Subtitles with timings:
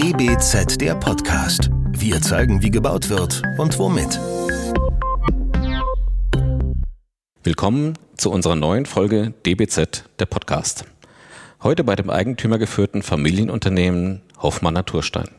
[0.00, 1.70] DBZ der Podcast.
[1.90, 4.20] Wir zeigen, wie gebaut wird und womit.
[7.42, 10.84] Willkommen zu unserer neuen Folge DBZ der Podcast.
[11.64, 15.30] Heute bei dem eigentümergeführten Familienunternehmen Hoffmann Naturstein.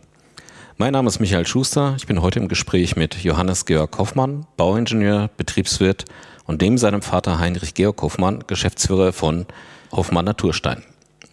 [0.75, 1.93] Mein Name ist Michael Schuster.
[1.95, 6.03] Ich bin heute im Gespräch mit Johannes Georg Hoffmann, Bauingenieur, Betriebswirt
[6.43, 9.45] und dem seinem Vater Heinrich Georg Hoffmann, Geschäftsführer von
[9.93, 10.83] Hoffmann Naturstein.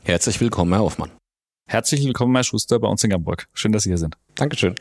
[0.05, 1.11] Herzlich willkommen, Herr Hoffmann.
[1.69, 3.49] Herzlich willkommen, Herr Schuster, bei uns in Hamburg.
[3.53, 4.17] Schön, dass Sie hier sind.
[4.37, 4.77] Dankeschön.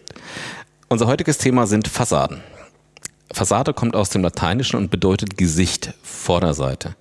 [0.87, 2.43] Unser heutiges Thema sind Fassaden.
[3.33, 6.95] Fassade kommt aus dem Lateinischen und bedeutet Gesicht, Vorderseite.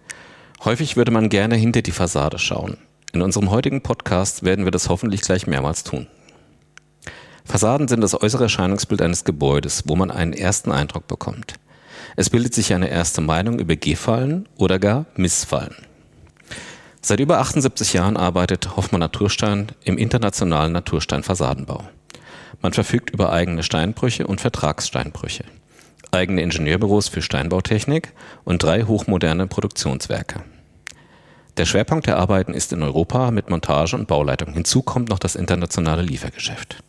[0.64, 2.78] Häufig würde man gerne hinter die Fassade schauen.
[3.12, 6.06] In unserem heutigen Podcast werden wir das hoffentlich gleich mehrmals tun.
[7.44, 11.56] Fassaden sind das äußere Erscheinungsbild eines Gebäudes, wo man einen ersten Eindruck bekommt.
[12.16, 15.74] Es bildet sich eine erste Meinung über Gefallen oder gar Missfallen.
[17.06, 21.84] Seit über 78 Jahren arbeitet Hoffmann Naturstein im internationalen Natursteinfassadenbau.
[22.62, 25.44] Man verfügt über eigene Steinbrüche und Vertragssteinbrüche,
[26.12, 30.44] eigene Ingenieurbüros für Steinbautechnik und drei hochmoderne Produktionswerke.
[31.58, 34.54] Der Schwerpunkt der Arbeiten ist in Europa mit Montage und Bauleitung.
[34.54, 36.82] Hinzu kommt noch das internationale Liefergeschäft.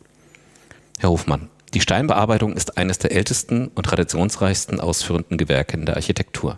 [0.98, 6.56] Herr Hofmann, die Steinbearbeitung ist eines der ältesten und traditionsreichsten ausführenden Gewerke in der Architektur.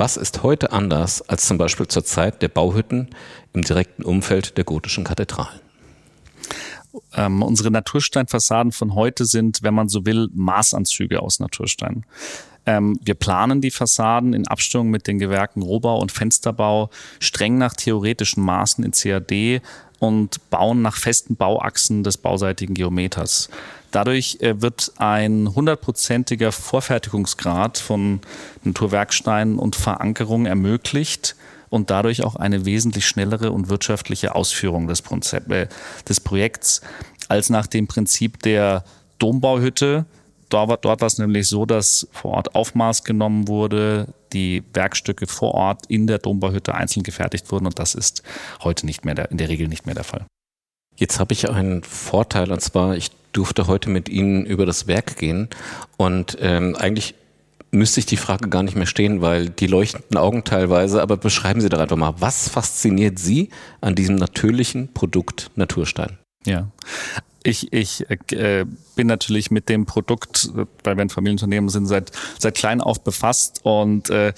[0.00, 3.10] Was ist heute anders als zum Beispiel zur Zeit der Bauhütten
[3.52, 5.60] im direkten Umfeld der gotischen Kathedralen?
[7.12, 12.06] Ähm, unsere Natursteinfassaden von heute sind, wenn man so will, Maßanzüge aus Naturstein.
[12.64, 17.74] Ähm, wir planen die Fassaden in Abstimmung mit den Gewerken Rohbau und Fensterbau streng nach
[17.74, 19.60] theoretischen Maßen in CAD
[19.98, 23.50] und bauen nach festen Bauachsen des bauseitigen Geometers.
[23.90, 28.20] Dadurch äh, wird ein hundertprozentiger Vorfertigungsgrad von
[28.62, 31.36] Naturwerksteinen und Verankerung ermöglicht
[31.70, 35.68] und dadurch auch eine wesentlich schnellere und wirtschaftliche Ausführung des, Prinzip, äh,
[36.08, 36.82] des Projekts
[37.28, 38.84] als nach dem Prinzip der
[39.18, 40.04] Dombauhütte.
[40.48, 45.54] Dort, dort war es nämlich so, dass vor Ort Aufmaß genommen wurde, die Werkstücke vor
[45.54, 48.22] Ort in der Dombauhütte einzeln gefertigt wurden und das ist
[48.62, 50.26] heute nicht mehr der, in der Regel nicht mehr der Fall.
[50.96, 55.16] Jetzt habe ich einen Vorteil und zwar, ich durfte heute mit Ihnen über das Werk
[55.16, 55.48] gehen.
[55.96, 57.14] Und ähm, eigentlich
[57.70, 61.60] müsste ich die Frage gar nicht mehr stehen, weil die leuchtenden Augen teilweise, aber beschreiben
[61.60, 66.18] Sie doch einfach mal, was fasziniert Sie an diesem natürlichen Produkt Naturstein?
[66.46, 66.68] Ja,
[67.42, 70.50] ich, ich äh, bin natürlich mit dem Produkt,
[70.84, 73.60] weil wir ein Familienunternehmen sind, seit, seit klein auf befasst.
[73.62, 74.32] Und äh,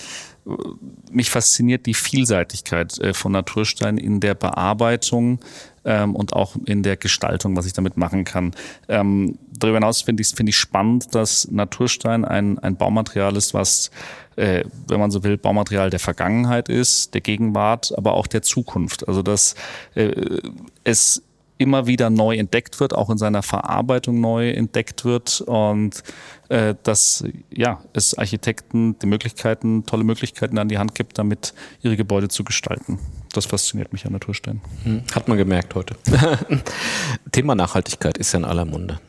[1.11, 5.39] mich fasziniert die Vielseitigkeit äh, von Naturstein in der Bearbeitung
[5.85, 8.53] ähm, und auch in der Gestaltung, was ich damit machen kann.
[8.89, 13.55] Ähm, darüber hinaus finde ich es find ich spannend, dass Naturstein ein, ein Baumaterial ist,
[13.55, 13.91] was,
[14.37, 19.07] äh, wenn man so will, Baumaterial der Vergangenheit ist, der Gegenwart, aber auch der Zukunft.
[19.07, 19.55] Also dass
[19.95, 20.41] äh,
[20.83, 21.23] es
[21.63, 26.03] immer wieder neu entdeckt wird, auch in seiner Verarbeitung neu entdeckt wird und
[26.49, 31.97] äh, dass ja, es Architekten die Möglichkeiten, tolle Möglichkeiten an die Hand gibt, damit ihre
[31.97, 32.99] Gebäude zu gestalten.
[33.33, 34.61] Das fasziniert mich an Naturstein.
[34.85, 35.97] Hm, hat man gemerkt heute.
[37.33, 39.01] Thema Nachhaltigkeit ist ja in aller Munde.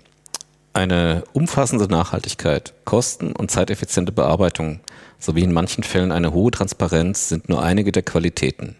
[0.72, 4.80] Eine umfassende Nachhaltigkeit, Kosten und zeiteffiziente Bearbeitung
[5.20, 8.76] sowie in manchen Fällen eine hohe Transparenz sind nur einige der Qualitäten,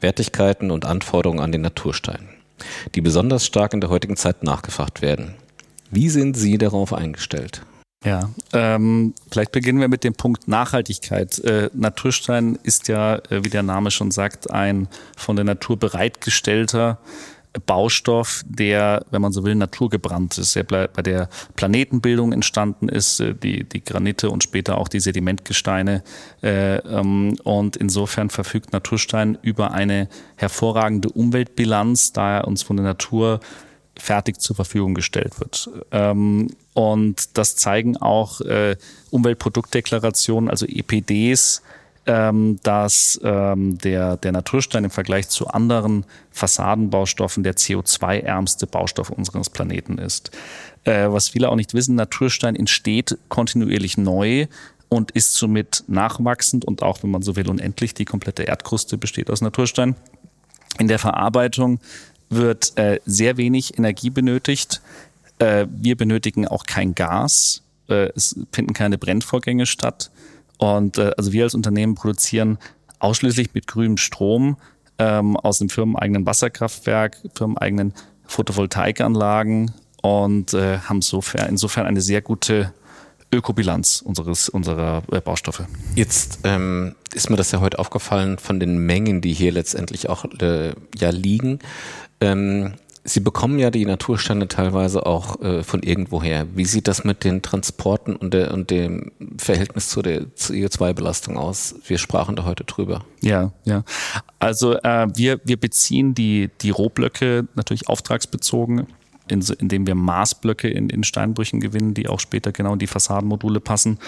[0.00, 2.31] Wertigkeiten und Anforderungen an den Naturstein
[2.94, 5.34] die besonders stark in der heutigen Zeit nachgefragt werden.
[5.90, 7.62] Wie sind Sie darauf eingestellt?
[8.04, 11.38] Ja, ähm, vielleicht beginnen wir mit dem Punkt Nachhaltigkeit.
[11.38, 16.98] Äh, Naturstein ist ja, äh, wie der Name schon sagt, ein von der Natur bereitgestellter
[17.66, 23.34] Baustoff, der, wenn man so will, naturgebrannt ist, der bei der Planetenbildung entstanden ist, äh,
[23.34, 26.02] die, die Granite und später auch die Sedimentgesteine.
[26.42, 32.86] Äh, ähm, und insofern verfügt Naturstein über eine hervorragende Umweltbilanz, da er uns von der
[32.86, 33.40] Natur
[33.98, 35.68] fertig zur Verfügung gestellt wird.
[35.90, 38.76] Ähm, und das zeigen auch äh,
[39.10, 41.62] Umweltproduktdeklarationen, also EPDs,
[42.06, 49.50] ähm, dass ähm, der, der Naturstein im Vergleich zu anderen Fassadenbaustoffen der CO2-ärmste Baustoff unseres
[49.50, 50.30] Planeten ist.
[50.84, 54.46] Äh, was viele auch nicht wissen, Naturstein entsteht kontinuierlich neu
[54.88, 57.94] und ist somit nachwachsend und auch, wenn man so will, unendlich.
[57.94, 59.94] Die komplette Erdkruste besteht aus Naturstein.
[60.78, 61.78] In der Verarbeitung
[62.30, 64.82] wird äh, sehr wenig Energie benötigt.
[65.38, 67.62] Äh, wir benötigen auch kein Gas.
[67.88, 70.10] Äh, es finden keine Brennvorgänge statt.
[70.62, 72.56] Und äh, also wir als Unternehmen produzieren
[73.00, 74.58] ausschließlich mit grünem Strom
[74.96, 77.94] ähm, aus dem firmeneigenen Wasserkraftwerk, firmeneigenen
[78.26, 79.72] Photovoltaikanlagen
[80.02, 82.72] und äh, haben insofern, insofern eine sehr gute
[83.32, 85.66] Ökobilanz unseres, unserer äh, Baustoffe.
[85.96, 90.24] Jetzt ähm, ist mir das ja heute aufgefallen von den Mengen, die hier letztendlich auch
[90.40, 91.58] äh, ja liegen.
[92.20, 96.46] Ähm, Sie bekommen ja die Natursteine teilweise auch äh, von irgendwoher.
[96.54, 101.74] Wie sieht das mit den Transporten und, der, und dem Verhältnis zu der CO2-Belastung aus?
[101.84, 103.04] Wir sprachen da heute drüber.
[103.20, 103.82] Ja, ja.
[104.38, 108.86] Also äh, wir, wir beziehen die, die Rohblöcke natürlich auftragsbezogen,
[109.28, 113.58] in, indem wir Maßblöcke in, in Steinbrüchen gewinnen, die auch später genau in die Fassadenmodule
[113.58, 113.98] passen.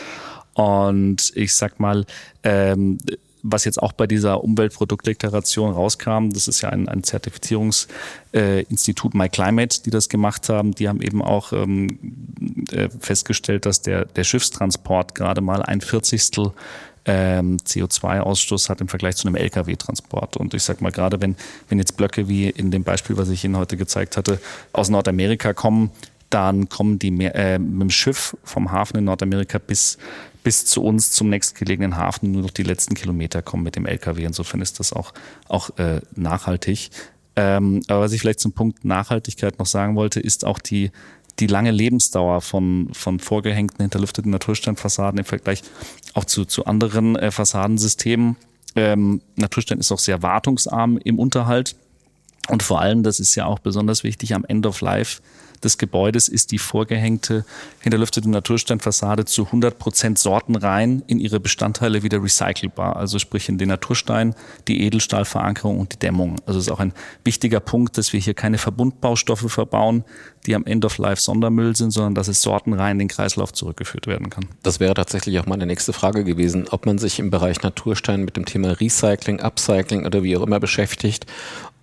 [0.54, 2.06] Und ich sag mal,
[2.44, 2.98] ähm,
[3.44, 9.82] was jetzt auch bei dieser Umweltproduktdeklaration rauskam, das ist ja ein, ein Zertifizierungsinstitut äh, MyClimate,
[9.82, 10.74] die das gemacht haben.
[10.74, 11.98] Die haben eben auch ähm,
[12.72, 16.52] äh, festgestellt, dass der, der Schiffstransport gerade mal ein Vierzigstel
[17.04, 20.38] ähm, CO2-Ausstoß hat im Vergleich zu einem Lkw-Transport.
[20.38, 21.36] Und ich sag mal, gerade wenn,
[21.68, 24.40] wenn jetzt Blöcke wie in dem Beispiel, was ich Ihnen heute gezeigt hatte,
[24.72, 25.90] aus Nordamerika kommen,
[26.34, 29.98] dann kommen die mehr, äh, mit dem Schiff vom Hafen in Nordamerika bis
[30.42, 34.24] bis zu uns zum nächstgelegenen Hafen nur noch die letzten Kilometer kommen mit dem LKW.
[34.24, 35.14] Insofern ist das auch,
[35.48, 36.90] auch äh, nachhaltig.
[37.34, 40.90] Ähm, aber was ich vielleicht zum Punkt Nachhaltigkeit noch sagen wollte, ist auch die,
[41.38, 45.62] die lange Lebensdauer von, von vorgehängten, hinterlüfteten Natursteinfassaden im Vergleich
[46.12, 48.36] auch zu, zu anderen äh, Fassadensystemen.
[48.76, 51.74] Ähm, Naturstein ist auch sehr wartungsarm im Unterhalt.
[52.48, 55.22] Und vor allem, das ist ja auch besonders wichtig, am End of Life
[55.64, 57.44] des Gebäudes ist die vorgehängte,
[57.80, 62.96] hinterlüftete Natursteinfassade zu 100 Prozent sortenrein in ihre Bestandteile wieder recycelbar.
[62.96, 64.34] Also sprich in den Naturstein,
[64.68, 66.36] die Edelstahlverankerung und die Dämmung.
[66.46, 66.92] Also es ist auch ein
[67.24, 70.04] wichtiger Punkt, dass wir hier keine Verbundbaustoffe verbauen,
[70.46, 74.06] die am End of Life Sondermüll sind, sondern dass es sortenrein in den Kreislauf zurückgeführt
[74.06, 74.46] werden kann.
[74.62, 78.36] Das wäre tatsächlich auch meine nächste Frage gewesen, ob man sich im Bereich Naturstein mit
[78.36, 81.26] dem Thema Recycling, Upcycling oder wie auch immer beschäftigt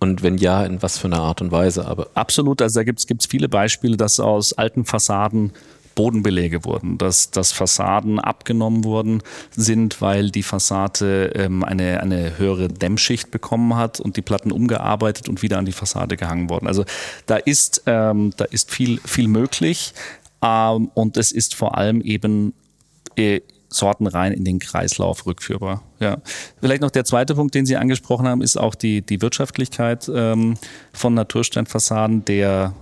[0.02, 1.86] und wenn ja, in was für einer Art und Weise?
[1.86, 5.52] Aber Absolut, also da gibt es viele Beispiele, dass aus alten Fassaden
[5.94, 9.22] Bodenbelege wurden, dass, dass Fassaden abgenommen worden
[9.54, 15.28] sind, weil die Fassade ähm, eine, eine höhere Dämmschicht bekommen hat und die Platten umgearbeitet
[15.28, 16.66] und wieder an die Fassade gehangen worden.
[16.66, 16.84] Also
[17.26, 19.92] da ist, ähm, da ist viel, viel möglich
[20.42, 22.54] ähm, und es ist vor allem eben
[23.16, 23.40] äh,
[23.72, 25.82] Sorten rein in den Kreislauf rückführbar.
[26.00, 26.18] Ja.
[26.60, 30.56] Vielleicht noch der zweite Punkt, den Sie angesprochen haben, ist auch die, die Wirtschaftlichkeit ähm,
[30.92, 32.74] von Natursteinfassaden, der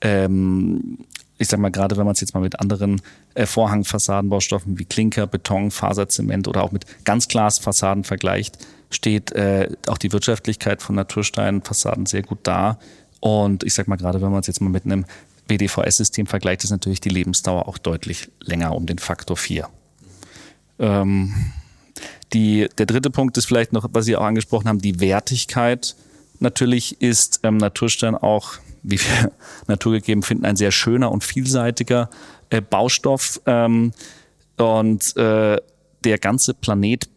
[0.00, 0.98] ähm,
[1.38, 3.02] ich sag mal, gerade wenn man es jetzt mal mit anderen
[3.34, 8.58] äh, Vorhangfassadenbaustoffen wie Klinker, Beton, Faserzement oder auch mit Ganzglasfassaden vergleicht,
[8.90, 12.78] steht äh, auch die Wirtschaftlichkeit von Natursteinfassaden sehr gut da.
[13.20, 15.04] Und ich sag mal, gerade wenn man es jetzt mal mit einem
[15.46, 19.68] BDVS-System vergleicht, ist natürlich die Lebensdauer auch deutlich länger um den Faktor 4.
[20.78, 21.34] Ähm,
[22.32, 25.96] die, der dritte Punkt ist vielleicht noch, was Sie auch angesprochen haben, die Wertigkeit.
[26.40, 29.32] Natürlich ist ähm, Naturstein auch, wie wir
[29.68, 32.10] naturgegeben finden, ein sehr schöner und vielseitiger
[32.50, 33.40] äh, Baustoff.
[33.46, 33.92] Ähm,
[34.56, 35.58] und äh,
[36.04, 37.08] der ganze Planet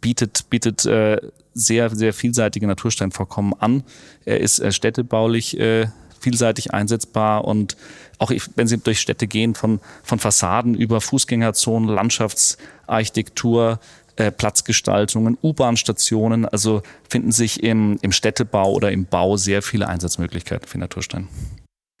[0.00, 1.20] bietet, bietet äh,
[1.54, 3.82] sehr, sehr vielseitige Natursteinvorkommen an.
[4.24, 5.88] Er ist äh, städtebaulich äh,
[6.20, 7.76] vielseitig einsetzbar und
[8.18, 13.78] auch wenn Sie durch Städte gehen, von, von Fassaden über Fußgängerzonen, Landschaftsarchitektur,
[14.16, 20.66] äh, Platzgestaltungen, U-Bahn-Stationen, also finden sich im, im Städtebau oder im Bau sehr viele Einsatzmöglichkeiten
[20.66, 21.28] für Naturstein.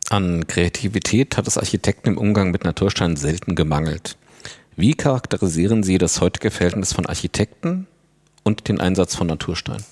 [0.08, 4.16] An Kreativität hat es Architekten im Umgang mit Naturstein selten gemangelt.
[4.76, 7.86] Wie charakterisieren Sie das heutige Verhältnis von Architekten
[8.44, 9.82] und den Einsatz von Naturstein?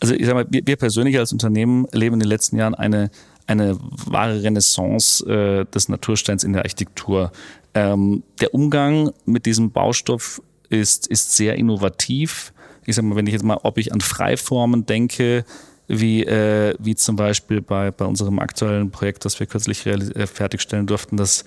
[0.00, 3.10] Also ich sage mal, wir, wir persönlich als Unternehmen erleben in den letzten Jahren eine
[3.48, 7.32] eine wahre Renaissance äh, des Natursteins in der Architektur.
[7.74, 12.52] Ähm, der Umgang mit diesem Baustoff ist, ist sehr innovativ.
[12.86, 15.44] Ich sage mal, wenn ich jetzt mal, ob ich an Freiformen denke,
[15.88, 20.86] wie, äh, wie zum Beispiel bei, bei unserem aktuellen Projekt, das wir kürzlich äh, fertigstellen
[20.86, 21.44] durften, das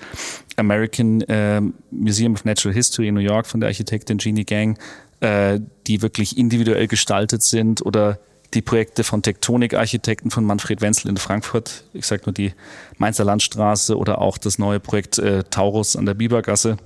[0.55, 4.79] American äh, Museum of Natural History in New York von der Architektin Jeannie Gang,
[5.19, 8.19] äh, die wirklich individuell gestaltet sind oder
[8.53, 12.53] die Projekte von Tektonik-Architekten von Manfred Wenzel in Frankfurt, ich sage nur die
[12.97, 16.77] Mainzer Landstraße oder auch das neue Projekt äh, Taurus an der Bibergasse.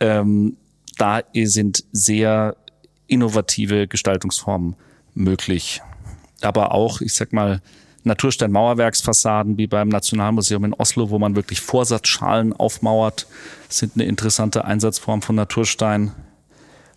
[0.00, 0.56] Ähm,
[0.96, 2.56] da sind sehr
[3.06, 4.76] innovative Gestaltungsformen
[5.14, 5.82] möglich.
[6.40, 7.60] Aber auch, ich sag mal,
[8.04, 13.26] Naturstein-Mauerwerksfassaden wie beim Nationalmuseum in Oslo, wo man wirklich Vorsatzschalen aufmauert,
[13.68, 16.12] sind eine interessante Einsatzform von Naturstein.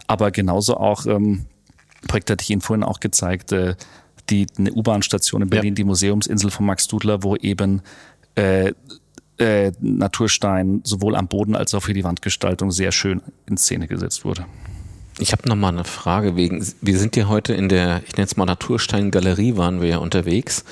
[0.08, 1.46] Aber genauso auch ähm,
[2.08, 3.76] Projekt hatte ich Ihnen vorhin auch gezeigt, äh,
[4.30, 5.76] die eine U-Bahn-Station in Berlin, ja.
[5.76, 7.82] die Museumsinsel von Max Dudler, wo eben
[8.36, 8.74] äh,
[9.38, 14.24] äh, Naturstein sowohl am Boden als auch für die Wandgestaltung sehr schön in Szene gesetzt
[14.24, 14.46] wurde.
[15.20, 18.38] Ich habe nochmal eine Frage wegen, wir sind ja heute in der, ich nenne es
[18.38, 20.64] mal Naturstein-Galerie, waren wir ja unterwegs.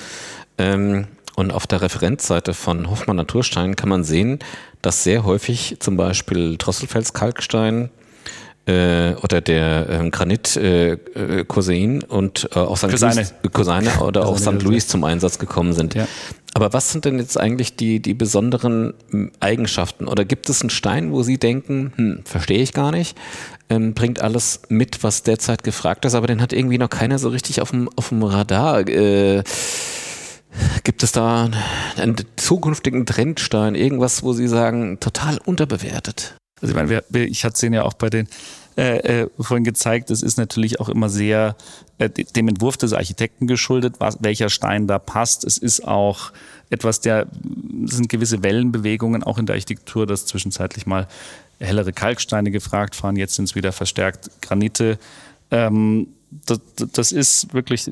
[0.57, 4.39] Ähm, und auf der Referenzseite von Hoffmann Naturstein kann man sehen,
[4.81, 7.89] dass sehr häufig zum Beispiel Drosselfels Kalkstein,
[8.69, 10.97] äh, oder der äh, Granit äh,
[11.47, 12.89] Cousin und äh, auch St.
[12.89, 13.15] Cousine.
[13.15, 14.61] Louis, Cousine oder auch St.
[14.61, 15.95] Louis zum Einsatz gekommen sind.
[15.95, 16.07] Ja.
[16.53, 20.07] Aber was sind denn jetzt eigentlich die, die besonderen m, Eigenschaften?
[20.07, 23.17] Oder gibt es einen Stein, wo Sie denken, hm, verstehe ich gar nicht,
[23.69, 27.29] ähm, bringt alles mit, was derzeit gefragt ist, aber den hat irgendwie noch keiner so
[27.29, 28.88] richtig auf dem, auf dem Radar.
[28.88, 29.43] Äh,
[30.83, 31.49] gibt es da
[31.97, 36.35] einen zukünftigen Trendstein, irgendwas, wo Sie sagen, total unterbewertet?
[36.61, 38.27] Also ich meine, ich hatte es ja auch bei den
[38.79, 41.57] äh, äh, vorhin gezeigt, es ist natürlich auch immer sehr
[41.98, 45.43] äh, dem Entwurf des Architekten geschuldet, was, welcher Stein da passt.
[45.43, 46.31] Es ist auch
[46.69, 47.27] etwas der,
[47.83, 51.09] sind gewisse Wellenbewegungen auch in der Architektur, dass zwischenzeitlich mal
[51.59, 54.98] hellere Kalksteine gefragt waren, jetzt sind es wieder verstärkt Granite.
[55.51, 56.07] Ähm,
[56.45, 56.62] das,
[56.93, 57.91] das ist wirklich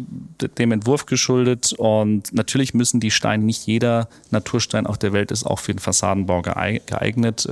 [0.57, 5.43] dem Entwurf geschuldet und natürlich müssen die Steine, nicht jeder Naturstein auf der Welt ist
[5.43, 7.45] auch für den Fassadenbau geeignet.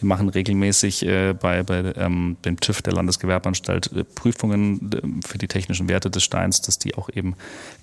[0.00, 5.38] Wir machen regelmäßig äh, bei, bei ähm, dem TÜV der Landesgewerbeanstalt äh, Prüfungen äh, für
[5.38, 7.36] die technischen Werte des Steins, dass die auch eben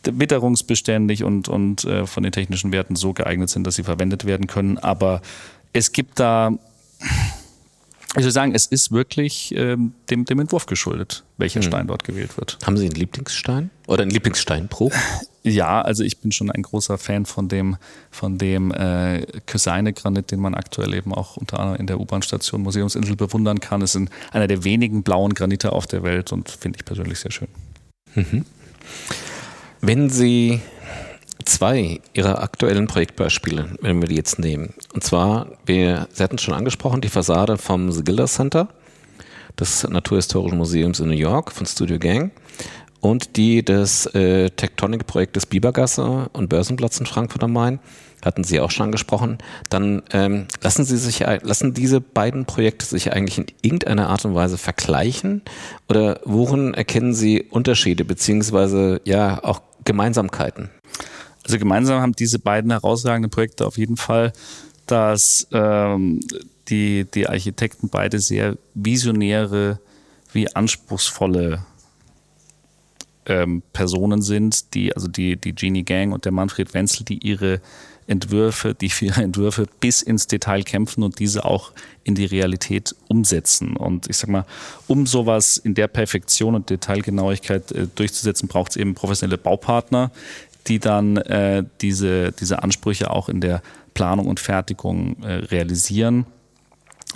[0.03, 4.47] witterungsbeständig und, und äh, von den technischen Werten so geeignet sind, dass sie verwendet werden
[4.47, 4.77] können.
[4.79, 5.21] Aber
[5.73, 6.53] es gibt da
[8.17, 12.37] ich würde sagen, es ist wirklich ähm, dem, dem Entwurf geschuldet, welcher Stein dort gewählt
[12.37, 12.57] wird.
[12.65, 14.93] Haben Sie einen Lieblingsstein oder einen Lieblingssteinbruch?
[15.43, 17.77] Ja, also ich bin schon ein großer Fan von dem,
[18.11, 23.15] von dem äh, Köseine-Granit, den man aktuell eben auch unter anderem in der U-Bahn-Station Museumsinsel
[23.15, 23.81] bewundern kann.
[23.81, 27.31] Es ist einer der wenigen blauen Granite auf der Welt und finde ich persönlich sehr
[27.31, 27.47] schön.
[29.79, 30.59] Wenn Sie
[31.45, 36.41] zwei Ihrer aktuellen Projektbeispiele, wenn wir die jetzt nehmen, und zwar, wir, Sie hatten es
[36.41, 38.67] schon angesprochen, die Fassade vom Sigilda Center
[39.59, 42.31] des Naturhistorischen Museums in New York von Studio Gang
[43.01, 47.79] und die des äh, Tectonic-Projektes Biebergasse und Börsenplatz in Frankfurt am Main,
[48.23, 49.37] hatten Sie auch schon angesprochen,
[49.69, 54.35] dann ähm, lassen Sie sich, lassen diese beiden Projekte sich eigentlich in irgendeiner Art und
[54.35, 55.43] Weise vergleichen?
[55.87, 60.69] Oder worin erkennen Sie Unterschiede beziehungsweise ja auch Gemeinsamkeiten?
[61.47, 64.33] Also gemeinsam haben diese beiden herausragenden Projekte auf jeden Fall,
[64.85, 66.19] dass ähm,
[66.67, 69.79] die, die Architekten beide sehr visionäre
[70.33, 71.65] wie anspruchsvolle
[73.27, 77.61] ähm, Personen sind, die, also die, die Genie Gang und der Manfred Wenzel, die ihre
[78.07, 81.73] Entwürfe, die für ihre Entwürfe bis ins Detail kämpfen und diese auch
[82.05, 83.75] in die Realität umsetzen.
[83.75, 84.45] Und ich sag mal,
[84.87, 90.11] um sowas in der Perfektion und Detailgenauigkeit äh, durchzusetzen, braucht es eben professionelle Baupartner,
[90.67, 93.61] die dann äh, diese, diese Ansprüche auch in der
[93.93, 96.25] Planung und Fertigung äh, realisieren.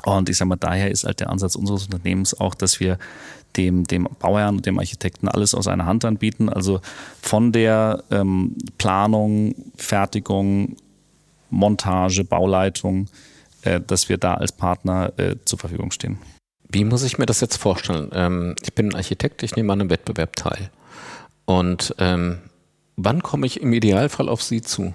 [0.03, 2.97] Und ich sage mal, daher ist halt der Ansatz unseres Unternehmens auch, dass wir
[3.57, 6.49] dem, dem Bauherrn und dem Architekten alles aus einer Hand anbieten.
[6.49, 6.81] Also
[7.21, 10.77] von der ähm, Planung, Fertigung,
[11.49, 13.07] Montage, Bauleitung,
[13.63, 16.17] äh, dass wir da als Partner äh, zur Verfügung stehen.
[16.69, 18.09] Wie muss ich mir das jetzt vorstellen?
[18.13, 20.71] Ähm, ich bin ein Architekt, ich nehme an einem Wettbewerb teil.
[21.45, 22.39] Und ähm,
[23.03, 24.93] Wann komme ich im Idealfall auf Sie zu?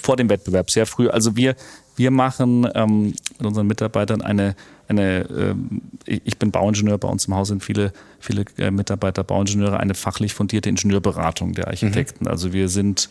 [0.00, 1.08] Vor dem Wettbewerb, sehr früh.
[1.08, 1.56] Also wir,
[1.96, 4.56] wir machen ähm, mit unseren Mitarbeitern eine,
[4.88, 9.78] eine ähm, ich bin Bauingenieur, bei uns im Haus sind viele, viele äh, Mitarbeiter Bauingenieure,
[9.78, 12.24] eine fachlich fundierte Ingenieurberatung der Architekten.
[12.24, 12.30] Mhm.
[12.30, 13.10] Also wir sind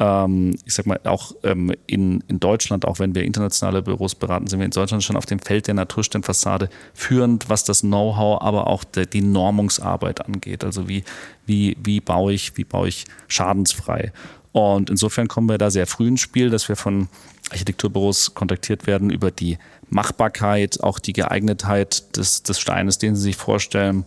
[0.00, 4.60] ich sag mal, auch ähm, in, in Deutschland, auch wenn wir internationale Büros beraten, sind
[4.60, 8.84] wir in Deutschland schon auf dem Feld der Natursteinfassade führend, was das Know-how, aber auch
[8.84, 10.62] die Normungsarbeit angeht.
[10.62, 11.02] Also wie,
[11.46, 14.12] wie, wie baue ich, wie baue ich schadensfrei?
[14.52, 17.08] Und insofern kommen wir da sehr früh ins Spiel, dass wir von
[17.50, 19.58] Architekturbüros kontaktiert werden über die
[19.90, 24.04] Machbarkeit, auch die Geeignetheit des, des Steines, den sie sich vorstellen,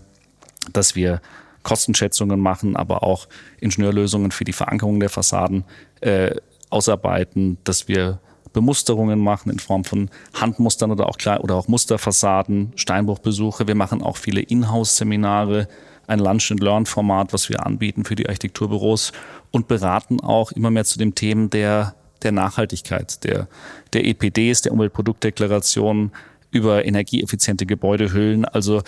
[0.71, 1.21] dass wir
[1.63, 3.27] Kostenschätzungen machen, aber auch
[3.59, 5.63] Ingenieurlösungen für die Verankerung der Fassaden
[6.01, 6.35] äh,
[6.69, 8.19] ausarbeiten, dass wir
[8.53, 13.67] Bemusterungen machen in Form von Handmustern oder auch, oder auch Musterfassaden, Steinbruchbesuche.
[13.67, 15.67] Wir machen auch viele Inhouse-Seminare,
[16.07, 19.13] ein Lunch-and-Learn-Format, was wir anbieten für die Architekturbüros
[19.51, 23.47] und beraten auch immer mehr zu den Themen der, der Nachhaltigkeit, der,
[23.93, 26.11] der EPDs, der Umweltproduktdeklaration,
[26.51, 28.43] über energieeffiziente Gebäudehüllen.
[28.43, 28.81] Also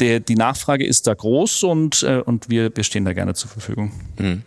[0.00, 3.50] der, die Nachfrage ist da groß und, äh, und wir, wir stehen da gerne zur
[3.50, 3.92] Verfügung.
[4.18, 4.42] Mhm.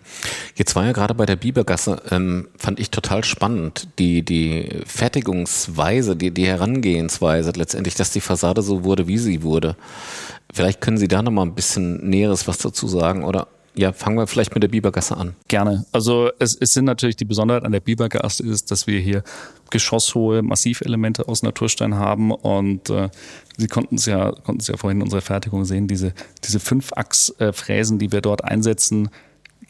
[0.55, 6.15] Jetzt war ja gerade bei der Bibergasse, ähm, fand ich total spannend, die, die Fertigungsweise,
[6.15, 9.75] die, die Herangehensweise letztendlich, dass die Fassade so wurde, wie sie wurde.
[10.53, 14.27] Vielleicht können Sie da nochmal ein bisschen Näheres was dazu sagen oder ja, fangen wir
[14.27, 15.35] vielleicht mit der Bibergasse an.
[15.47, 15.85] Gerne.
[15.91, 19.23] Also es, es sind natürlich die Besonderheit an der Bibergasse ist, dass wir hier
[19.71, 23.09] geschosshohe Massivelemente aus Naturstein haben und äh,
[23.57, 26.13] Sie konnten es ja, konnten es ja vorhin in unserer Fertigung sehen, diese,
[26.43, 29.09] diese Fünfachs-Fräsen, die wir dort einsetzen,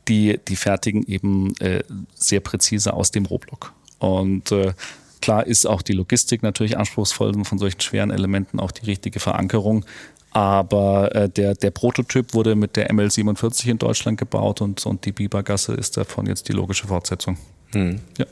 [0.08, 1.84] die, die fertigen eben äh,
[2.14, 3.74] sehr präzise aus dem Rohblock.
[4.00, 4.74] Und äh,
[5.22, 9.86] klar ist auch die Logistik natürlich anspruchsvoll von solchen schweren Elementen, auch die richtige Verankerung.
[10.34, 15.12] Aber äh, der, der Prototyp wurde mit der ML47 in Deutschland gebaut und, und die
[15.12, 17.38] Bibergasse ist davon jetzt die logische Fortsetzung.
[17.72, 18.00] Hm.
[18.18, 18.25] Ja.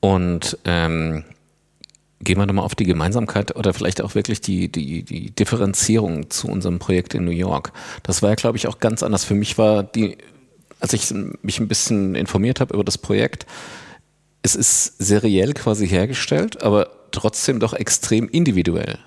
[0.00, 1.24] Und ähm,
[2.20, 6.48] gehen wir nochmal auf die Gemeinsamkeit oder vielleicht auch wirklich die, die, die Differenzierung zu
[6.48, 7.72] unserem Projekt in New York.
[8.02, 9.24] Das war ja, glaube ich, auch ganz anders.
[9.24, 10.18] Für mich war die,
[10.80, 13.46] als ich mich ein bisschen informiert habe über das Projekt,
[14.42, 18.98] es ist seriell quasi hergestellt, aber trotzdem doch extrem individuell.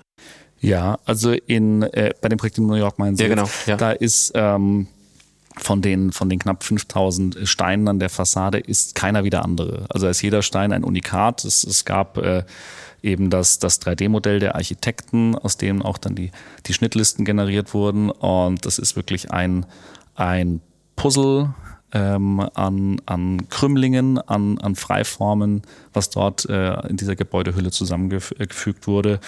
[0.60, 3.76] Ja, also in, äh, bei dem Projekt in New York meinen Sie, ja, genau, ja.
[3.76, 4.86] da ist ähm,
[5.56, 9.86] von den, von den knapp 5000 Steinen an der Fassade ist keiner wie der andere.
[9.88, 11.44] Also ist jeder Stein ein Unikat.
[11.44, 12.44] Es, es gab äh,
[13.02, 16.30] eben das, das 3D-Modell der Architekten, aus dem auch dann die,
[16.66, 18.10] die Schnittlisten generiert wurden.
[18.10, 19.66] Und das ist wirklich ein,
[20.14, 20.60] ein
[20.94, 21.54] Puzzle
[21.92, 25.62] ähm, an, an Krümmlingen, an, an Freiformen,
[25.92, 29.20] was dort äh, in dieser Gebäudehülle zusammengefügt wurde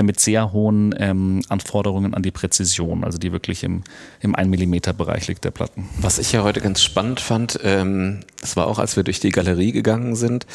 [0.00, 3.82] mit sehr hohen ähm, Anforderungen an die Präzision, also die wirklich im,
[4.20, 5.88] im 1 mm Bereich liegt der Platten.
[6.00, 9.30] Was ich ja heute ganz spannend fand, ähm, das war auch, als wir durch die
[9.30, 10.46] Galerie gegangen sind,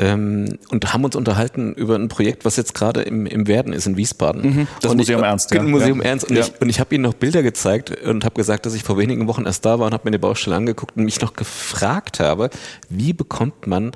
[0.00, 3.86] ähm, und haben uns unterhalten über ein Projekt, was jetzt gerade im, im Werden ist
[3.86, 4.42] in Wiesbaden.
[4.42, 5.50] Mhm, das und Museum ich, Ernst.
[5.52, 5.62] Ja.
[5.62, 6.08] Museum ja.
[6.08, 6.30] Ernst.
[6.30, 6.42] Und ja.
[6.42, 9.28] ich, und ich habe ihnen noch Bilder gezeigt und habe gesagt, dass ich vor wenigen
[9.28, 12.48] Wochen erst da war und habe mir die Baustelle angeguckt und mich noch gefragt habe,
[12.88, 13.92] wie bekommt man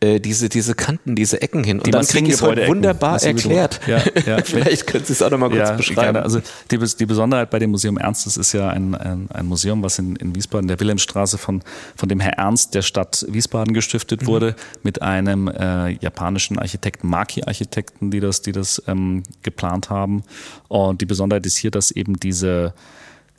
[0.00, 1.78] äh, diese, diese Kanten, diese Ecken hin.
[1.78, 3.80] Und die dann kriege ich es heute wunderbar erklärt.
[3.88, 4.38] Ja, ja.
[4.44, 6.12] Vielleicht können Sie es auch noch mal kurz ja, beschreiben.
[6.12, 6.22] Gerne.
[6.22, 9.82] Also die, die Besonderheit bei dem Museum Ernst, das ist ja ein, ein, ein Museum,
[9.82, 11.62] was in, in Wiesbaden, der Wilhelmstraße von,
[11.96, 14.26] von dem Herr Ernst der Stadt Wiesbaden gestiftet mhm.
[14.26, 20.22] wurde, mit einem äh, japanischen Architekten, Maki-Architekten, die das, die das ähm, geplant haben.
[20.68, 22.74] Und die Besonderheit ist hier, dass eben diese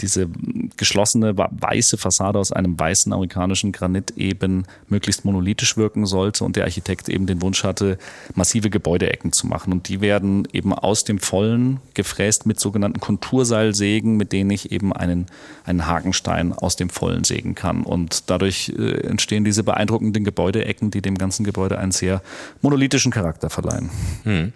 [0.02, 0.28] diese
[0.78, 6.66] geschlossene weiße Fassade aus einem weißen amerikanischen Granit eben möglichst monolithisch wirken sollte und der
[6.66, 7.98] Architekt eben den Wunsch hatte,
[8.36, 9.74] massive Gebäudeecken zu machen.
[9.74, 14.94] Und die werden eben aus dem Vollen gefräst mit sogenannten Konturseilsägen, mit denen ich eben
[14.94, 15.26] einen,
[15.66, 17.84] einen Hakenstein aus dem Vollen sägen kann.
[17.84, 22.22] Und dadurch äh, entstehen diese beeindruckenden Gebäudeecken, die dem ganzen Gebäude einen sehr
[22.62, 23.90] monolithischen Charakter verleihen.
[24.24, 24.54] Hm.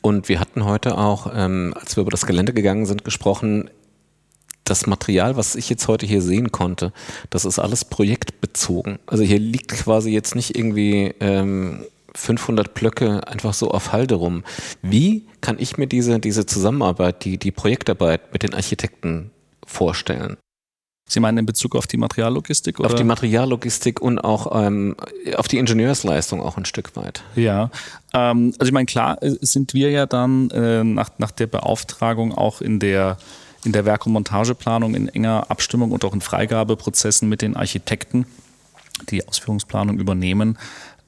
[0.00, 3.68] Und wir hatten heute auch, ähm, als wir über das Gelände gegangen sind, gesprochen,
[4.68, 6.92] das Material, was ich jetzt heute hier sehen konnte,
[7.30, 8.98] das ist alles projektbezogen.
[9.06, 14.44] Also hier liegt quasi jetzt nicht irgendwie ähm, 500 Blöcke einfach so auf Halde rum.
[14.82, 19.30] Wie kann ich mir diese, diese Zusammenarbeit, die, die Projektarbeit mit den Architekten
[19.64, 20.36] vorstellen?
[21.10, 22.80] Sie meinen in Bezug auf die Materiallogistik?
[22.80, 22.88] Oder?
[22.88, 24.94] Auf die Materiallogistik und auch ähm,
[25.36, 27.22] auf die Ingenieursleistung auch ein Stück weit.
[27.34, 27.70] Ja,
[28.12, 32.34] ähm, also ich meine, klar äh, sind wir ja dann äh, nach, nach der Beauftragung
[32.34, 33.16] auch in der
[33.64, 38.26] in der Werk- und Montageplanung in enger Abstimmung und auch in Freigabeprozessen mit den Architekten,
[39.10, 40.58] die Ausführungsplanung übernehmen.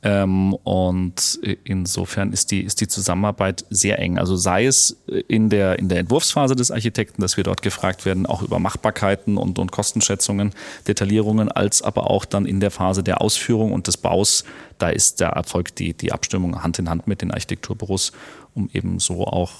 [0.03, 4.19] Ähm, und insofern ist die, ist die Zusammenarbeit sehr eng.
[4.19, 4.97] Also sei es
[5.29, 9.37] in der, in der Entwurfsphase des Architekten, dass wir dort gefragt werden, auch über Machbarkeiten
[9.37, 10.53] und, und Kostenschätzungen,
[10.89, 14.45] Detaillierungen, als aber auch dann in der Phase der Ausführung und des Baus,
[14.79, 18.13] da ist der Erfolg die, die Abstimmung Hand in Hand mit den Architekturbüros,
[18.55, 19.53] um eben so auch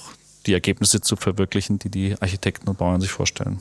[0.45, 3.59] die Ergebnisse zu verwirklichen, die die Architekten und Bauern sich vorstellen.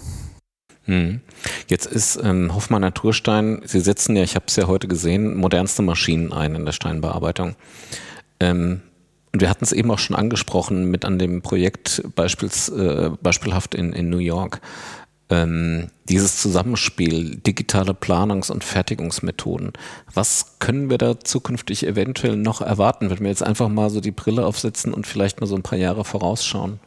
[0.84, 1.20] Hm.
[1.68, 5.82] Jetzt ist ähm, Hoffmann Naturstein, Sie setzen ja, ich habe es ja heute gesehen, modernste
[5.82, 7.54] Maschinen ein in der Steinbearbeitung.
[8.40, 8.80] Ähm,
[9.32, 13.74] und wir hatten es eben auch schon angesprochen mit an dem Projekt beispiels, äh, beispielhaft
[13.74, 14.60] in, in New York
[15.30, 19.72] ähm, dieses Zusammenspiel, digitale Planungs- und Fertigungsmethoden.
[20.12, 24.10] Was können wir da zukünftig eventuell noch erwarten, wenn wir jetzt einfach mal so die
[24.10, 26.80] Brille aufsetzen und vielleicht mal so ein paar Jahre vorausschauen?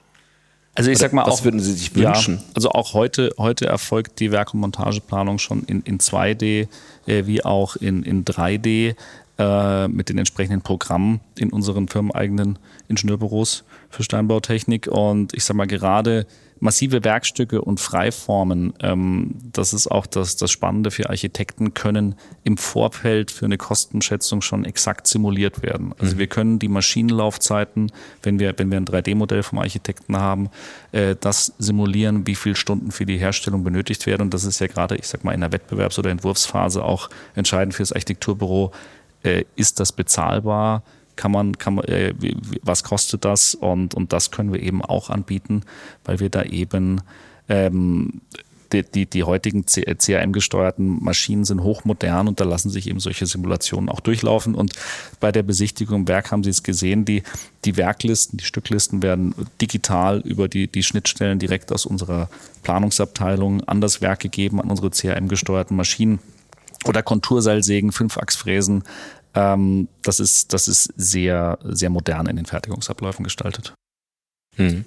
[0.76, 2.38] Also ich Oder sag mal, was auch, würden Sie sich wünschen?
[2.38, 6.68] Ja, also auch heute, heute erfolgt die Werk- und Montageplanung schon in, in 2D
[7.06, 8.96] äh, wie auch in, in 3D
[9.38, 14.88] äh, mit den entsprechenden Programmen in unseren firmeneigenen Ingenieurbüros für Steinbautechnik.
[14.88, 16.26] Und ich sag mal, gerade
[16.64, 22.56] massive Werkstücke und Freiformen, ähm, das ist auch das, das Spannende für Architekten, können im
[22.56, 25.94] Vorfeld für eine Kostenschätzung schon exakt simuliert werden.
[26.00, 26.20] Also mhm.
[26.20, 27.92] wir können die Maschinenlaufzeiten,
[28.24, 30.50] wenn wir, wenn wir ein 3D-Modell vom Architekten haben,
[30.94, 34.22] äh, das simulieren, wie viele Stunden für die Herstellung benötigt werden.
[34.22, 37.74] Und das ist ja gerade, ich sag mal, in der Wettbewerbs- oder Entwurfsphase auch entscheidend
[37.74, 38.72] für das Architekturbüro.
[39.22, 40.84] Äh, ist das bezahlbar?
[41.16, 42.14] Kann man, kann man, äh,
[42.62, 43.56] was kostet das?
[43.56, 45.64] Und, und das können wir eben auch anbieten,
[46.06, 47.02] weil wir da eben
[47.50, 48.22] ähm,
[48.74, 53.90] die, die, die heutigen CRM-gesteuerten Maschinen sind hochmodern und da lassen sich eben solche Simulationen
[53.90, 54.56] auch durchlaufen.
[54.56, 54.74] Und
[55.20, 57.24] bei der Besichtigung im Werk haben Sie es gesehen, die,
[57.66, 62.30] die Werklisten, die Stücklisten werden digital über die, die Schnittstellen direkt aus unserer
[62.64, 66.20] Planungsabteilung an das Werk gegeben, an unsere CRM-gesteuerten Maschinen
[66.86, 68.84] oder Konturseilsägen, Fünfachsfräsen,
[69.36, 73.74] ähm, das, ist, das ist sehr, sehr modern in den Fertigungsabläufen gestaltet.
[74.56, 74.86] Hm.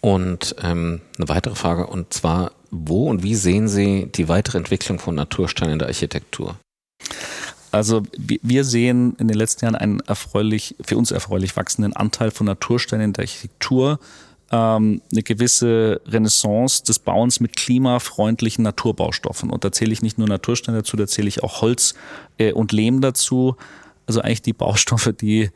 [0.00, 4.98] Und ähm, eine weitere Frage, und zwar, wo und wie sehen Sie die weitere Entwicklung
[4.98, 6.56] von Natursteinen in der Architektur?
[7.70, 12.46] Also wir sehen in den letzten Jahren einen erfreulich, für uns erfreulich wachsenden Anteil von
[12.46, 13.98] Natursteinen in der Architektur,
[14.50, 19.50] ähm, eine gewisse Renaissance des Bauens mit klimafreundlichen Naturbaustoffen.
[19.50, 21.94] Und da zähle ich nicht nur Natursteine dazu, da zähle ich auch Holz
[22.38, 23.56] äh, und Lehm dazu.
[24.06, 25.50] Also eigentlich die Baustoffe, die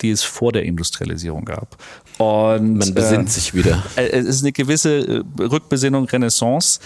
[0.00, 1.76] die es vor der Industrialisierung gab.
[2.18, 3.82] Und, Man besinnt äh, sich wieder.
[3.96, 6.80] Äh, es ist eine gewisse äh, Rückbesinnung, Renaissance.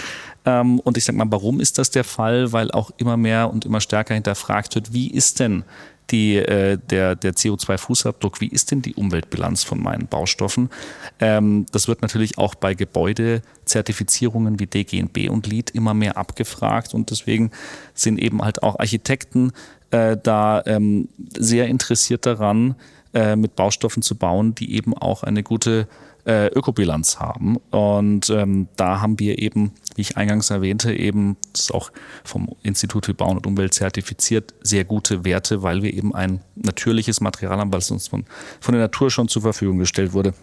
[0.45, 2.53] Ähm, und ich sage mal, warum ist das der Fall?
[2.53, 5.65] Weil auch immer mehr und immer stärker hinterfragt wird, wie ist denn
[6.13, 10.71] die, äh, der, der CO2-Fußabdruck, wie ist denn die Umweltbilanz von meinen Baustoffen?
[11.19, 17.11] Ähm, das wird natürlich auch bei Gebäudezertifizierungen wie DGNB und LEED immer mehr abgefragt und
[17.11, 17.51] deswegen
[17.95, 19.53] sind eben halt auch Architekten
[19.91, 22.77] äh, da ähm, sehr interessiert daran,
[23.15, 25.87] äh, mit Baustoffen zu bauen, die eben auch eine gute
[26.25, 27.57] äh, Ökobilanz haben.
[27.71, 31.91] Und ähm, da haben wir eben, wie ich eingangs erwähnte, eben, das ist auch
[32.25, 37.21] vom Institut für Bauen und Umwelt zertifiziert, sehr gute Werte, weil wir eben ein natürliches
[37.21, 38.25] Material haben, was uns von,
[38.61, 40.35] von der Natur schon zur Verfügung gestellt wurde.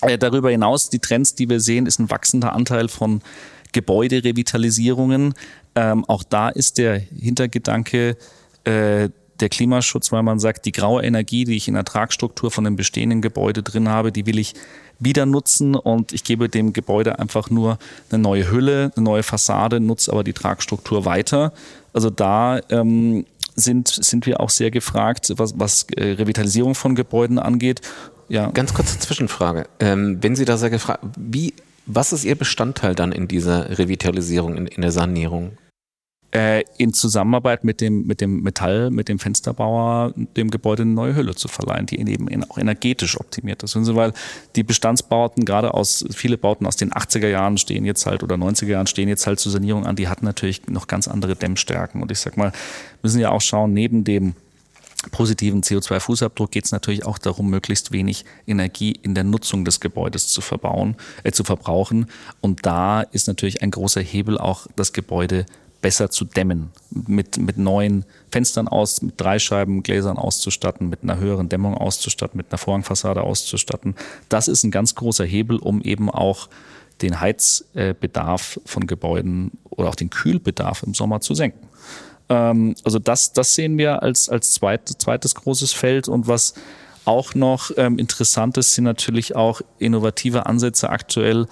[0.00, 3.22] Äh, darüber hinaus, die Trends, die wir sehen, ist ein wachsender Anteil von
[3.72, 5.34] Gebäuderevitalisierungen.
[5.74, 8.16] Ähm, auch da ist der Hintergedanke,
[8.64, 9.08] äh,
[9.40, 12.76] der Klimaschutz, weil man sagt, die graue Energie, die ich in der Tragstruktur von dem
[12.76, 14.54] bestehenden Gebäude drin habe, die will ich
[14.98, 17.78] wieder nutzen und ich gebe dem Gebäude einfach nur
[18.10, 21.52] eine neue Hülle, eine neue Fassade, nutze aber die Tragstruktur weiter.
[21.92, 27.38] Also da ähm, sind, sind wir auch sehr gefragt, was, was äh, Revitalisierung von Gebäuden
[27.38, 27.80] angeht.
[28.28, 28.50] Ja.
[28.50, 29.66] Ganz kurze Zwischenfrage.
[29.80, 31.54] Ähm, wenn Sie da sehr gefragt, wie,
[31.86, 35.58] was ist Ihr Bestandteil dann in dieser Revitalisierung, in, in der Sanierung?
[36.32, 41.14] Äh, in Zusammenarbeit mit dem, mit dem Metall, mit dem Fensterbauer, dem Gebäude eine neue
[41.14, 43.76] Hülle zu verleihen, die eben auch energetisch optimiert ist.
[43.94, 44.12] Weil
[44.56, 48.68] die Bestandsbauten, gerade aus, viele Bauten aus den 80er Jahren stehen jetzt halt oder 90er
[48.68, 52.02] Jahren stehen jetzt halt zur Sanierung an, die hatten natürlich noch ganz andere Dämmstärken.
[52.02, 52.52] Und ich sag mal,
[53.02, 54.34] müssen ja auch schauen, neben dem
[55.10, 60.28] positiven CO2-Fußabdruck geht es natürlich auch darum, möglichst wenig Energie in der Nutzung des Gebäudes
[60.28, 62.06] zu verbauen, äh, zu verbrauchen.
[62.40, 65.44] Und da ist natürlich ein großer Hebel auch das Gebäude
[65.82, 71.76] besser zu dämmen, mit, mit neuen Fenstern aus, mit Dreischeibengläsern auszustatten, mit einer höheren Dämmung
[71.76, 73.96] auszustatten, mit einer Vorhangfassade auszustatten.
[74.28, 76.48] Das ist ein ganz großer Hebel, um eben auch
[77.02, 81.68] den Heizbedarf von Gebäuden oder auch den Kühlbedarf im Sommer zu senken.
[82.28, 86.54] Ähm, also das, das sehen wir als, als zweit, zweites großes Feld und was
[87.04, 91.46] auch noch ähm, interessant ist, sind natürlich auch innovative Ansätze aktuell,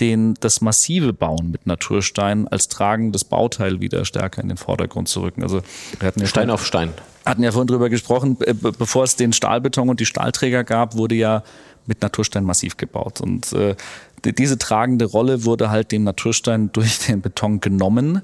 [0.00, 5.22] den, das massive Bauen mit Naturstein als tragendes Bauteil wieder stärker in den Vordergrund zu
[5.22, 5.42] rücken.
[5.42, 5.62] Also
[5.98, 6.92] wir hatten ja Stein auf Stein.
[7.24, 11.42] Hatten ja vorhin drüber gesprochen, bevor es den Stahlbeton und die Stahlträger gab, wurde ja
[11.86, 13.20] mit Naturstein massiv gebaut.
[13.20, 13.76] Und äh,
[14.24, 18.22] diese tragende Rolle wurde halt dem Naturstein durch den Beton genommen.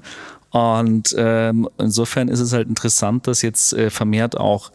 [0.51, 4.71] Und ähm, insofern ist es halt interessant, dass jetzt äh, vermehrt auch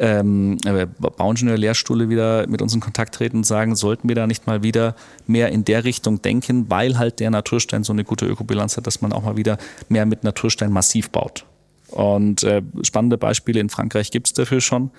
[0.00, 4.46] ähm, äh, Bauingenieur-Lehrstuhle wieder mit uns in Kontakt treten und sagen, sollten wir da nicht
[4.46, 8.78] mal wieder mehr in der Richtung denken, weil halt der Naturstein so eine gute Ökobilanz
[8.78, 9.58] hat, dass man auch mal wieder
[9.90, 11.44] mehr mit Naturstein massiv baut.
[11.88, 14.90] Und äh, spannende Beispiele in Frankreich gibt es dafür schon.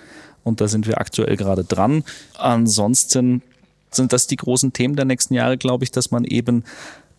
[0.44, 2.04] Und da sind wir aktuell gerade dran.
[2.38, 3.42] Ansonsten
[3.90, 6.64] sind das die großen Themen der nächsten Jahre, glaube ich, dass man eben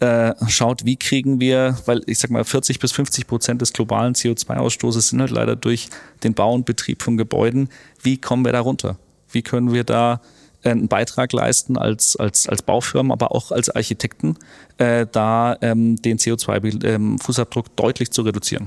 [0.03, 4.15] äh, schaut, wie kriegen wir, weil ich sag mal 40 bis 50 Prozent des globalen
[4.15, 5.91] CO2-Ausstoßes sind halt leider durch
[6.25, 7.69] den Bau und Betrieb von Gebäuden.
[8.03, 8.99] Wie kommen wir da runter?
[9.31, 10.21] Wie können wir da
[10.65, 14.37] äh, einen Beitrag leisten als, als, als Baufirmen, aber auch als Architekten,
[14.79, 18.67] äh, da ähm, den CO2-Fußabdruck ähm, deutlich zu reduzieren.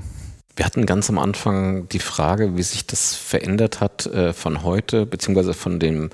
[0.56, 5.04] Wir hatten ganz am Anfang die Frage, wie sich das verändert hat äh, von heute,
[5.04, 6.08] beziehungsweise von dem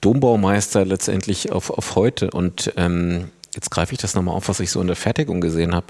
[0.00, 2.30] Dombaumeister letztendlich auf, auf heute.
[2.30, 5.74] Und ähm, jetzt greife ich das nochmal auf, was ich so in der Fertigung gesehen
[5.74, 5.86] habe.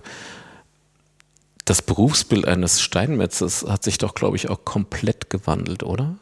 [1.65, 6.19] Das Berufsbild eines Steinmetzes hat sich doch, glaube ich, auch komplett gewandelt, oder?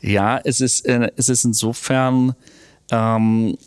[0.00, 2.34] Ja, es ist, äh, es ist insofern
[2.90, 3.58] ähm,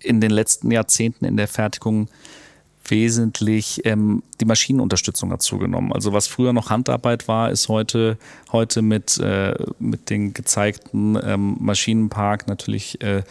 [0.00, 2.08] in den letzten Jahrzehnten in der Fertigung
[2.84, 5.92] wesentlich ähm, die Maschinenunterstützung hat zugenommen.
[5.92, 8.18] Also was früher noch Handarbeit war, ist heute,
[8.52, 13.22] heute mit, äh, mit den gezeigten ähm, Maschinenpark natürlich äh,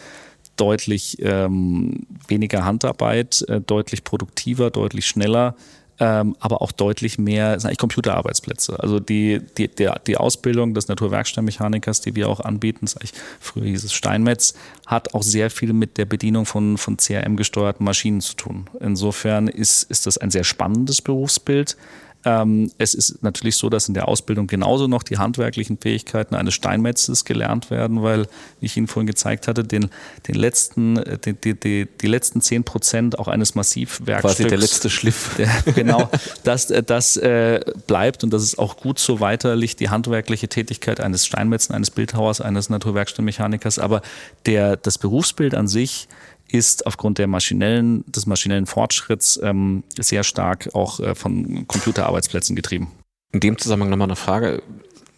[0.60, 5.56] deutlich ähm, weniger Handarbeit, äh, deutlich produktiver, deutlich schneller,
[5.98, 8.80] ähm, aber auch deutlich mehr, sind eigentlich Computerarbeitsplätze.
[8.80, 13.64] Also die, die, der, die Ausbildung des Naturwerksteinmechanikers, die wir auch anbieten, das eigentlich, früher
[13.64, 14.54] hieß es Steinmetz,
[14.86, 18.68] hat auch sehr viel mit der Bedienung von, von CRM-gesteuerten Maschinen zu tun.
[18.80, 21.76] Insofern ist, ist das ein sehr spannendes Berufsbild.
[22.24, 26.52] Ähm, es ist natürlich so, dass in der Ausbildung genauso noch die handwerklichen Fähigkeiten eines
[26.54, 28.26] Steinmetzes gelernt werden, weil,
[28.60, 29.88] wie ich Ihnen vorhin gezeigt hatte, den,
[30.28, 34.36] den letzten, äh, die, die, die, die letzten zehn Prozent auch eines Massivwerkstücks.
[34.36, 35.34] Quasi der letzte Schliff.
[35.38, 36.10] Der, genau,
[36.44, 41.00] das, äh, das äh, bleibt und das ist auch gut so weiterlich die handwerkliche Tätigkeit
[41.00, 43.78] eines Steinmetzen, eines Bildhauers, eines Naturwerkstattmechanikers.
[43.78, 44.02] Aber
[44.44, 46.08] der, das Berufsbild an sich
[46.52, 52.90] ist aufgrund der maschinellen, des maschinellen Fortschritts ähm, sehr stark auch äh, von Computerarbeitsplätzen getrieben.
[53.32, 54.62] In dem Zusammenhang nochmal eine Frage.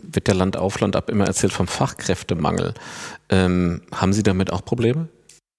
[0.03, 2.75] Wird der Land auf Land ab immer erzählt vom Fachkräftemangel?
[3.29, 5.09] Ähm, haben Sie damit auch Probleme?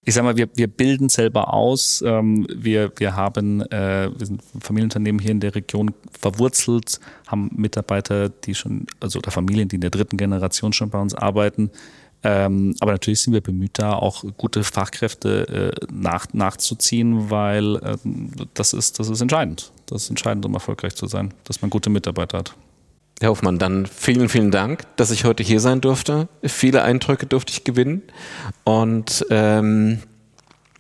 [0.05, 2.03] Ich sag mal, wir, wir bilden selber aus.
[2.05, 8.27] Ähm, wir, wir haben, äh, wir sind Familienunternehmen hier in der Region verwurzelt, haben Mitarbeiter,
[8.27, 11.71] die schon, also oder Familien, die in der dritten Generation schon bei uns arbeiten.
[12.23, 17.97] Ähm, aber natürlich sind wir bemüht, da auch gute Fachkräfte äh, nach, nachzuziehen, weil äh,
[18.53, 19.71] das, ist, das ist entscheidend.
[19.87, 22.55] Das ist entscheidend, um erfolgreich zu sein, dass man gute Mitarbeiter hat.
[23.19, 26.27] Herr Hofmann, dann vielen, vielen Dank, dass ich heute hier sein durfte.
[26.43, 28.01] Viele Eindrücke durfte ich gewinnen.
[28.63, 29.99] Und ähm,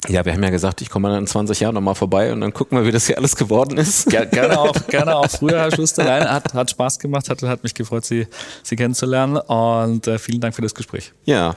[0.07, 2.53] ja, wir haben ja gesagt, ich komme dann in 20 Jahren nochmal vorbei und dann
[2.53, 4.09] gucken wir, wie das hier alles geworden ist.
[4.09, 6.03] Gerne auch, gerne auch früher, Herr Schuster.
[6.03, 8.27] Nein, hat, hat Spaß gemacht, hat, hat mich gefreut, Sie,
[8.63, 11.13] Sie kennenzulernen und äh, vielen Dank für das Gespräch.
[11.25, 11.55] Ja,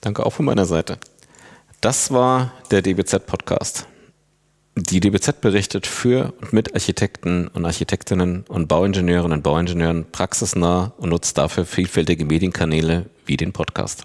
[0.00, 0.98] danke auch von meiner Seite.
[1.80, 3.86] Das war der DBZ-Podcast.
[4.76, 11.10] Die DBZ berichtet für und mit Architekten und Architektinnen und Bauingenieurinnen und Bauingenieuren praxisnah und
[11.10, 14.04] nutzt dafür vielfältige Medienkanäle wie den Podcast.